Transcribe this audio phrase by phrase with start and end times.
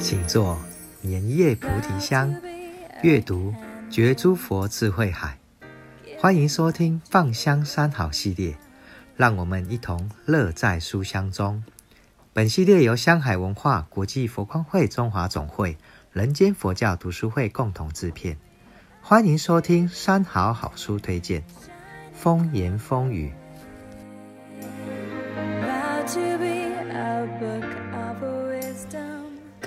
[0.00, 0.58] 请坐，
[1.02, 2.34] 莲叶菩提香，
[3.02, 3.54] 阅读
[3.90, 5.38] 觉诸佛智慧海。
[6.18, 8.56] 欢迎收听放香三好系列，
[9.14, 11.62] 让我们一同乐在书香中。
[12.32, 15.76] 本系列由香海文化、国际佛光会中华总会、
[16.12, 18.38] 人间佛教读书会共同制片。
[19.02, 21.44] 欢迎收听三好好书推荐，
[22.14, 23.30] 风言风语。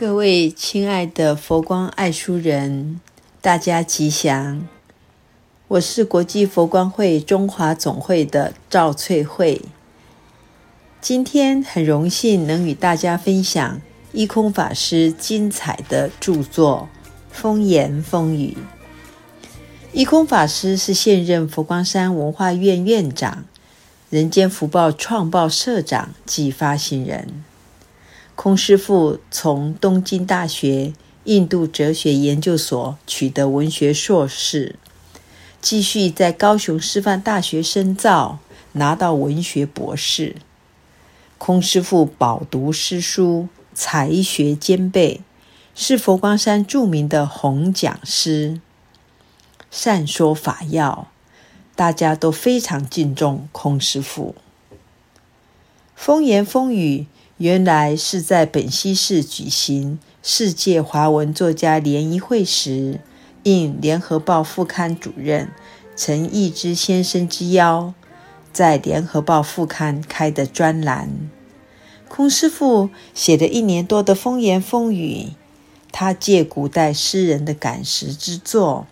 [0.03, 2.99] 各位亲爱的佛光爱书人，
[3.39, 4.67] 大家吉祥！
[5.70, 9.62] 我是国际佛光会中华总会的赵翠慧。
[10.99, 13.79] 今天很荣幸能与大家分享
[14.12, 16.90] 一空法师精彩的著作
[17.32, 18.57] 《风言风语》。
[19.93, 23.45] 一空法师是现任佛光山文化院院长、
[24.10, 27.45] 人间福报创报社长及发行人。
[28.35, 30.93] 空师傅从东京大学
[31.26, 34.76] 印度哲学研究所取得文学硕士，
[35.62, 38.39] 继续在高雄师范大学深造，
[38.73, 40.35] 拿到文学博士。
[41.37, 45.21] 空师傅饱读诗书，才学兼备，
[45.76, 48.59] 是佛光山著名的红讲师，
[49.70, 51.07] 善说法要，
[51.76, 54.35] 大家都非常敬重空师傅。
[55.95, 57.05] 风言风语。
[57.44, 63.02] 原来是在本溪市举行世界华文作家联谊会时，
[63.44, 65.50] 应联合报副刊主任
[65.94, 67.94] 陈义之先生之邀，
[68.53, 71.30] 在联合报副刊开的专栏。
[72.08, 75.31] 空师傅写了一年多的风言风语，
[75.91, 78.88] 他借古代诗人的感时之作，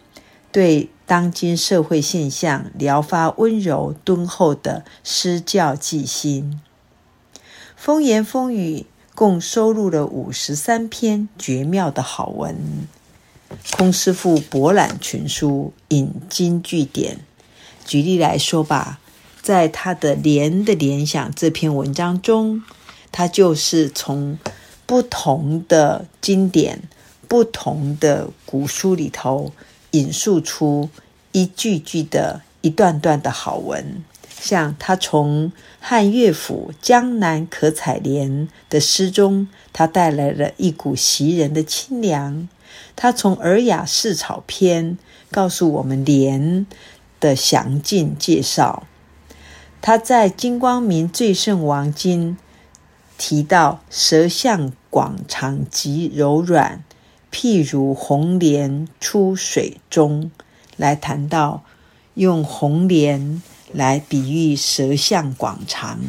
[0.52, 6.60] 对当今社会现象疗发温柔敦厚的诗教寄心。
[7.84, 12.56] 风言风语共收录了五十三篇绝妙的好文，
[13.72, 17.18] 空师父博览群书，引经据典。
[17.84, 19.00] 举例来说吧，
[19.42, 22.62] 在他的《莲的联想》这篇文章中，
[23.12, 24.38] 他就是从
[24.86, 26.84] 不同的经典、
[27.28, 29.52] 不同的古书里头
[29.90, 30.88] 引述出
[31.32, 34.04] 一句句的、一段段的好文。
[34.42, 42.48] 像他从汉乐府《江南可采莲》的诗中，他带来了一股袭人的清凉；
[42.96, 44.94] 他从《尔雅释草篇》
[45.30, 46.66] 告诉我们莲
[47.20, 48.82] 的详尽介绍；
[49.80, 52.32] 他在《金光明最胜王经》
[53.20, 56.84] 提到舌相广长极柔软，
[57.32, 60.32] 譬如红莲出水中，
[60.78, 61.64] 来谈到
[62.16, 63.44] 用红莲。
[63.74, 66.00] 来比喻舌相广长。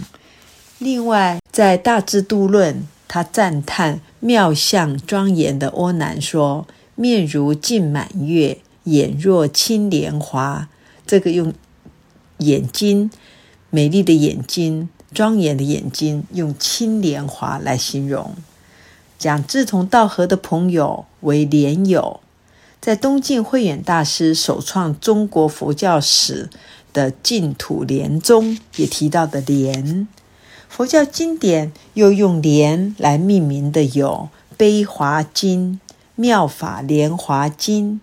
[0.79, 2.75] 另外，在《大智度论》，
[3.07, 10.69] 他赞叹妙相庄严的阿难说：“面如镜满月，眼若青莲华。”
[11.07, 11.53] 这个用
[12.39, 13.11] 眼睛
[13.71, 18.35] 美丽的眼睛、庄严的眼睛，用青莲华来形容。
[19.19, 22.21] 讲志同道合的朋友为莲友。
[22.81, 26.51] 在东晋慧远大师首创中国佛教史
[26.93, 30.07] 的净土莲宗也提到的莲，
[30.69, 35.81] 佛教经典又用莲来命名的有《悲华经》
[36.15, 37.95] 《妙法莲华经》。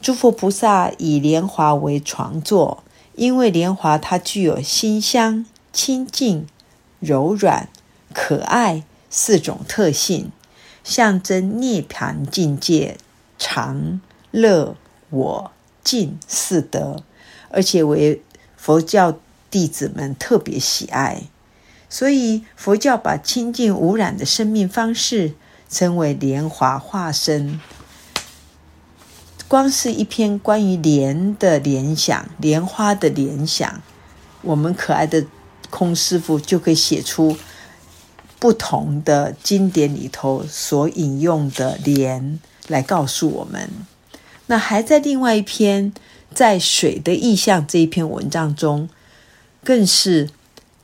[0.00, 2.82] 诸佛菩萨以莲华为床座，
[3.16, 6.46] 因为莲华它具有馨香、清净、
[6.98, 7.68] 柔软、
[8.12, 10.30] 可爱四种特性，
[10.82, 12.96] 象征涅槃境界。
[13.42, 14.76] 常、乐、
[15.08, 15.50] 我、
[15.82, 17.02] 净四德，
[17.50, 18.22] 而且为
[18.56, 19.18] 佛教
[19.50, 21.24] 弟子们特别喜爱，
[21.88, 25.34] 所以佛教把清净无染的生命方式
[25.68, 27.60] 称为莲华化身。
[29.46, 33.82] 光是一篇关于莲的联想、莲花的联想，
[34.42, 35.26] 我们可爱的
[35.68, 37.36] 空师傅就可以写出
[38.38, 42.38] 不同的经典里头所引用的莲。
[42.68, 43.68] 来告诉我们，
[44.46, 45.92] 那还在另外一篇
[46.34, 48.88] 在水的意象这一篇文章中，
[49.62, 50.28] 更是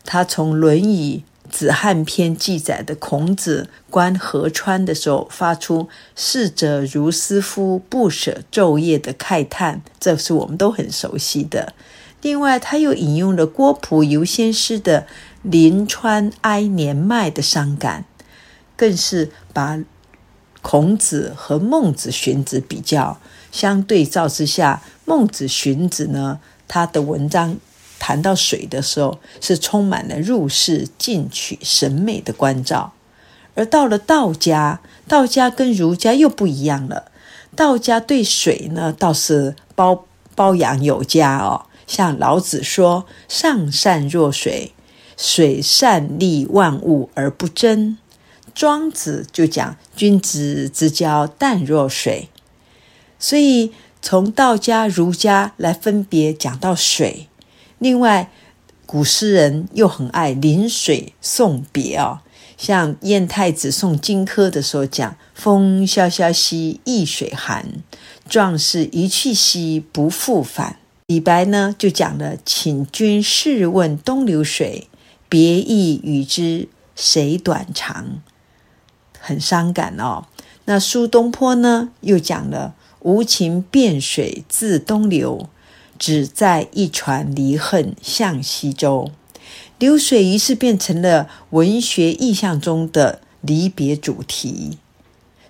[0.05, 11.73] 他从《论语子罕篇》记载的孔子观河川的时候发出“逝者如斯夫，不舍昼夜”的慨叹，这是我们都很熟悉的。
[12.23, 15.07] 另外，他又引用了郭璞游仙诗的
[15.43, 18.05] “临川哀年迈”的伤感，
[18.77, 19.81] 更是把。
[20.63, 23.21] 孔子和孟子、荀子比较
[23.57, 27.57] 相对照之下，孟子、荀子呢，他的文章
[27.99, 32.93] 谈到水的时候，是充满了入世、进取、审美的关照；
[33.55, 37.11] 而到了道家，道家跟儒家又不一样了。
[37.55, 40.05] 道家对水呢，倒是包
[40.35, 41.65] 包养有加哦。
[41.87, 44.75] 像老子说：“上善若水，
[45.17, 47.97] 水善利万物而不争。”
[48.55, 52.29] 庄子就讲：“君子之交淡若水。”
[53.19, 53.73] 所以
[54.03, 57.29] 从道家、儒家来分别讲到水。
[57.79, 58.31] 另外，
[58.87, 62.21] 古诗人又很爱临水送别哦。
[62.57, 67.67] 像燕太子送荆轲的时候讲：“风萧萧兮易水寒，
[68.29, 70.79] 壮士一去兮不复返。”
[71.09, 74.89] 李白呢就讲了：“请君试问东流水，
[75.29, 78.23] 别意与之谁短长？”
[79.21, 80.25] 很伤感哦。
[80.65, 85.49] 那苏东坡呢又讲了：“无情便水自东流，
[85.99, 89.11] 只在一船离恨向西洲。”
[89.79, 94.79] 流水于是变成了文学意象中的离别主题，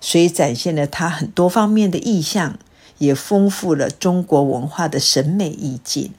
[0.01, 2.59] 所以展现了它很多方面的意象，
[2.97, 6.11] 也丰富了中国文化的审美意境。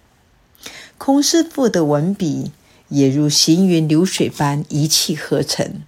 [0.96, 2.50] 空师傅的文笔
[2.88, 5.82] 也如行云流水般一气呵成，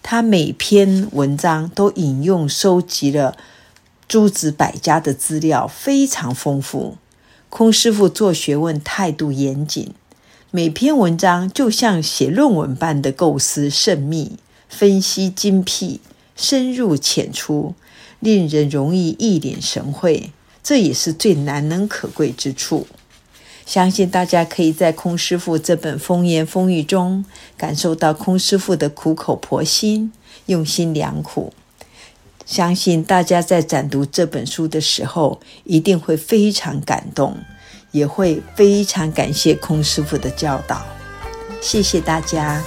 [0.00, 3.36] 他每篇文章都引用收集了
[4.08, 6.96] 诸子百家的资料，非常丰富。
[7.50, 9.92] 空师傅做学问态度严谨。
[10.50, 16.00] 每篇文章就像写论文般的构思甚密，分析精辟，
[16.34, 17.74] 深入浅出，
[18.18, 20.32] 令人容易一领神会。
[20.62, 22.86] 这也是最难能可贵之处。
[23.66, 27.22] 相信大家可以在空师傅这本《风言风语》中
[27.58, 30.10] 感受到空师傅的苦口婆心、
[30.46, 31.52] 用心良苦。
[32.48, 37.36] 相信大家在展读这本书的时候，一定会非常感动。
[37.90, 40.84] 也会非常感谢空师傅的教导，
[41.58, 42.62] 谢谢大家。